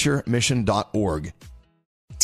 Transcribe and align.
adventuremission.org. 0.00 1.32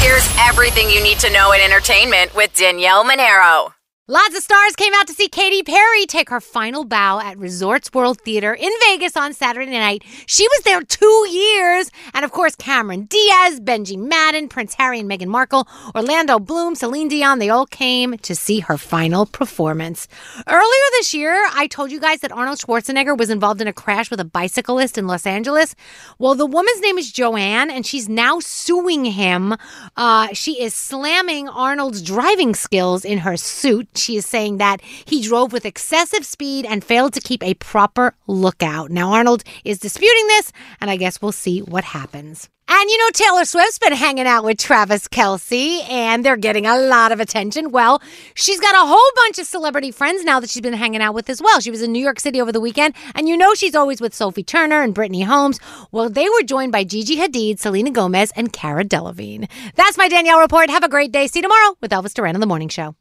Here's 0.00 0.28
everything 0.38 0.90
you 0.90 1.02
need 1.02 1.18
to 1.20 1.30
know 1.30 1.52
in 1.52 1.60
entertainment 1.60 2.34
with 2.34 2.54
Danielle 2.54 3.04
Monaro. 3.04 3.77
Lots 4.10 4.34
of 4.34 4.42
stars 4.42 4.74
came 4.74 4.94
out 4.94 5.06
to 5.08 5.12
see 5.12 5.28
Katy 5.28 5.64
Perry 5.64 6.06
take 6.06 6.30
her 6.30 6.40
final 6.40 6.86
bow 6.86 7.20
at 7.20 7.36
Resorts 7.36 7.92
World 7.92 8.18
Theater 8.22 8.54
in 8.54 8.70
Vegas 8.86 9.18
on 9.18 9.34
Saturday 9.34 9.70
night. 9.70 10.02
She 10.24 10.48
was 10.48 10.62
there 10.64 10.80
two 10.80 11.26
years. 11.30 11.90
And 12.14 12.24
of 12.24 12.32
course, 12.32 12.56
Cameron 12.56 13.04
Diaz, 13.04 13.60
Benji 13.60 13.98
Madden, 13.98 14.48
Prince 14.48 14.72
Harry 14.72 15.00
and 15.00 15.10
Meghan 15.10 15.26
Markle, 15.26 15.68
Orlando 15.94 16.38
Bloom, 16.38 16.74
Celine 16.74 17.08
Dion, 17.08 17.38
they 17.38 17.50
all 17.50 17.66
came 17.66 18.16
to 18.16 18.34
see 18.34 18.60
her 18.60 18.78
final 18.78 19.26
performance. 19.26 20.08
Earlier 20.46 20.88
this 20.92 21.12
year, 21.12 21.46
I 21.52 21.66
told 21.66 21.90
you 21.90 22.00
guys 22.00 22.20
that 22.20 22.32
Arnold 22.32 22.60
Schwarzenegger 22.60 23.14
was 23.14 23.28
involved 23.28 23.60
in 23.60 23.68
a 23.68 23.74
crash 23.74 24.10
with 24.10 24.20
a 24.20 24.24
bicyclist 24.24 24.96
in 24.96 25.06
Los 25.06 25.26
Angeles. 25.26 25.74
Well, 26.18 26.34
the 26.34 26.46
woman's 26.46 26.80
name 26.80 26.96
is 26.96 27.12
Joanne, 27.12 27.70
and 27.70 27.84
she's 27.84 28.08
now 28.08 28.40
suing 28.40 29.04
him. 29.04 29.54
Uh, 29.98 30.28
she 30.32 30.62
is 30.62 30.72
slamming 30.72 31.46
Arnold's 31.46 32.00
driving 32.00 32.54
skills 32.54 33.04
in 33.04 33.18
her 33.18 33.36
suit. 33.36 33.97
She 33.98 34.16
is 34.16 34.26
saying 34.26 34.58
that 34.58 34.80
he 34.82 35.22
drove 35.22 35.52
with 35.52 35.66
excessive 35.66 36.24
speed 36.24 36.64
and 36.64 36.84
failed 36.84 37.12
to 37.14 37.20
keep 37.20 37.42
a 37.42 37.54
proper 37.54 38.14
lookout. 38.26 38.90
Now, 38.90 39.12
Arnold 39.12 39.44
is 39.64 39.78
disputing 39.78 40.26
this, 40.28 40.52
and 40.80 40.90
I 40.90 40.96
guess 40.96 41.20
we'll 41.20 41.32
see 41.32 41.60
what 41.60 41.84
happens. 41.84 42.48
And 42.70 42.90
you 42.90 42.98
know, 42.98 43.08
Taylor 43.14 43.46
Swift's 43.46 43.78
been 43.78 43.94
hanging 43.94 44.26
out 44.26 44.44
with 44.44 44.58
Travis 44.58 45.08
Kelce 45.08 45.88
and 45.88 46.22
they're 46.22 46.36
getting 46.36 46.66
a 46.66 46.76
lot 46.76 47.12
of 47.12 47.18
attention. 47.18 47.70
Well, 47.70 48.02
she's 48.34 48.60
got 48.60 48.74
a 48.74 48.86
whole 48.86 49.10
bunch 49.16 49.38
of 49.38 49.46
celebrity 49.46 49.90
friends 49.90 50.22
now 50.22 50.38
that 50.38 50.50
she's 50.50 50.60
been 50.60 50.74
hanging 50.74 51.00
out 51.00 51.14
with 51.14 51.30
as 51.30 51.40
well. 51.40 51.60
She 51.60 51.70
was 51.70 51.80
in 51.80 51.92
New 51.92 52.02
York 52.02 52.20
City 52.20 52.42
over 52.42 52.52
the 52.52 52.60
weekend, 52.60 52.94
and 53.14 53.26
you 53.26 53.38
know 53.38 53.54
she's 53.54 53.74
always 53.74 54.02
with 54.02 54.14
Sophie 54.14 54.42
Turner 54.42 54.82
and 54.82 54.92
Brittany 54.92 55.24
Mahomes. 55.24 55.58
Well, 55.92 56.10
they 56.10 56.28
were 56.28 56.42
joined 56.42 56.72
by 56.72 56.84
Gigi 56.84 57.16
Hadid, 57.16 57.58
Selena 57.58 57.90
Gomez, 57.90 58.32
and 58.36 58.52
Cara 58.52 58.84
Delevingne. 58.84 59.48
That's 59.74 59.96
my 59.96 60.10
Danielle 60.10 60.40
report. 60.40 60.68
Have 60.68 60.84
a 60.84 60.90
great 60.90 61.10
day. 61.10 61.26
See 61.26 61.38
you 61.38 61.44
tomorrow 61.44 61.74
with 61.80 61.90
Elvis 61.90 62.12
Duran 62.12 62.36
on 62.36 62.40
the 62.40 62.46
Morning 62.46 62.68
Show. 62.68 62.98